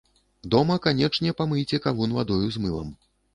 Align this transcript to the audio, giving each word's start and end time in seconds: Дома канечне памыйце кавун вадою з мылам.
Дома 0.53 0.77
канечне 0.85 1.33
памыйце 1.41 1.81
кавун 1.85 2.17
вадою 2.17 2.41
з 2.57 2.65
мылам. 2.65 2.91